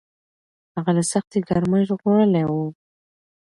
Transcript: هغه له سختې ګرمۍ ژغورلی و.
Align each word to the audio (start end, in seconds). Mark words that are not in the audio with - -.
هغه 0.75 0.91
له 0.97 1.03
سختې 1.11 1.37
ګرمۍ 1.47 1.81
ژغورلی 1.87 2.43
و. 2.47 2.51